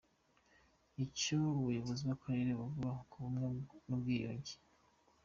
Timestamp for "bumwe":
3.23-3.47